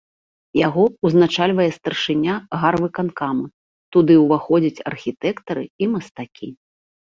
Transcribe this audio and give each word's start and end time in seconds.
Яго 0.67 0.83
ўзначальвае 1.07 1.67
старшыня 1.77 2.33
гарвыканкама, 2.63 3.45
туды 3.97 4.13
ўваходзяць 4.25 4.83
архітэктары 4.95 5.65
і 5.69 5.85
мастакі. 5.95 6.47